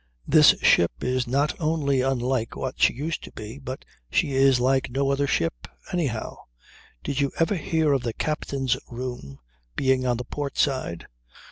[0.27, 4.89] This ship is not only unlike what she used to be, but she is like
[4.89, 6.37] no other ship, anyhow.
[7.03, 9.37] Did you ever hear of the captain's room
[9.75, 11.05] being on the port side?